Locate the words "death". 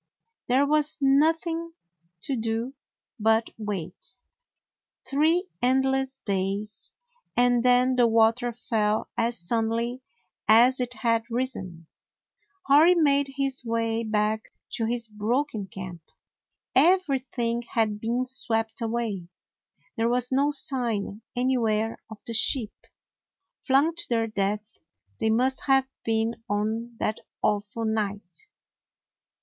24.25-24.79